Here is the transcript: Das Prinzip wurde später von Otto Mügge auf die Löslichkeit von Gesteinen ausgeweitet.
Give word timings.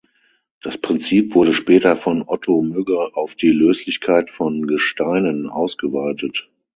Das 0.63 0.79
Prinzip 0.79 1.35
wurde 1.35 1.53
später 1.53 1.95
von 1.95 2.23
Otto 2.25 2.59
Mügge 2.63 3.15
auf 3.15 3.35
die 3.35 3.51
Löslichkeit 3.51 4.31
von 4.31 4.65
Gesteinen 4.65 5.47
ausgeweitet. 5.47 6.49